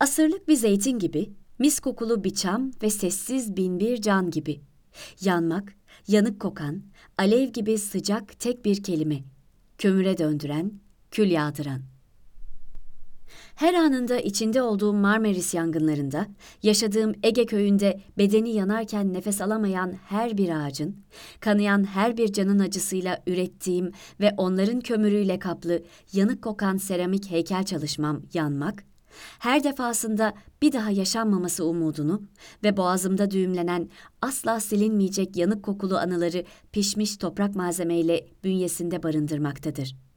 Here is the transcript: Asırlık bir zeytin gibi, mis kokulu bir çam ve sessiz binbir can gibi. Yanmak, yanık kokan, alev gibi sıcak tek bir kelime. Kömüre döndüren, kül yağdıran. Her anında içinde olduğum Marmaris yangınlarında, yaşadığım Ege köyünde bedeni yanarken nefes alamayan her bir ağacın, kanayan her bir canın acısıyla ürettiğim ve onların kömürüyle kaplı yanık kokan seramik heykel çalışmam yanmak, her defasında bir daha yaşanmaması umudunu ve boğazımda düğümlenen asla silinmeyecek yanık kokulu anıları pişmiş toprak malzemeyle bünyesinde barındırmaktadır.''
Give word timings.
Asırlık 0.00 0.48
bir 0.48 0.54
zeytin 0.54 0.98
gibi, 0.98 1.30
mis 1.58 1.80
kokulu 1.80 2.24
bir 2.24 2.34
çam 2.34 2.70
ve 2.82 2.90
sessiz 2.90 3.56
binbir 3.56 4.00
can 4.00 4.30
gibi. 4.30 4.60
Yanmak, 5.20 5.74
yanık 6.08 6.40
kokan, 6.40 6.82
alev 7.18 7.48
gibi 7.48 7.78
sıcak 7.78 8.38
tek 8.38 8.64
bir 8.64 8.82
kelime. 8.82 9.24
Kömüre 9.78 10.18
döndüren, 10.18 10.72
kül 11.10 11.30
yağdıran. 11.30 11.80
Her 13.54 13.74
anında 13.74 14.20
içinde 14.20 14.62
olduğum 14.62 14.92
Marmaris 14.92 15.54
yangınlarında, 15.54 16.26
yaşadığım 16.62 17.12
Ege 17.22 17.46
köyünde 17.46 18.00
bedeni 18.18 18.50
yanarken 18.50 19.12
nefes 19.12 19.40
alamayan 19.40 19.92
her 20.08 20.38
bir 20.38 20.48
ağacın, 20.48 20.96
kanayan 21.40 21.84
her 21.84 22.16
bir 22.16 22.32
canın 22.32 22.58
acısıyla 22.58 23.22
ürettiğim 23.26 23.92
ve 24.20 24.34
onların 24.36 24.80
kömürüyle 24.80 25.38
kaplı 25.38 25.82
yanık 26.12 26.42
kokan 26.42 26.76
seramik 26.76 27.30
heykel 27.30 27.64
çalışmam 27.64 28.22
yanmak, 28.34 28.89
her 29.38 29.64
defasında 29.64 30.34
bir 30.62 30.72
daha 30.72 30.90
yaşanmaması 30.90 31.64
umudunu 31.64 32.22
ve 32.64 32.76
boğazımda 32.76 33.30
düğümlenen 33.30 33.88
asla 34.22 34.60
silinmeyecek 34.60 35.36
yanık 35.36 35.62
kokulu 35.62 35.96
anıları 35.96 36.44
pişmiş 36.72 37.16
toprak 37.16 37.54
malzemeyle 37.54 38.26
bünyesinde 38.44 39.02
barındırmaktadır.'' 39.02 40.10